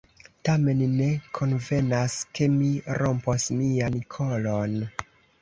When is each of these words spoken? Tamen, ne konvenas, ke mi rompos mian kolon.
Tamen, 0.47 0.79
ne 0.93 1.09
konvenas, 1.39 2.15
ke 2.39 2.47
mi 2.55 2.71
rompos 3.03 3.47
mian 3.61 4.01
kolon. 4.19 4.77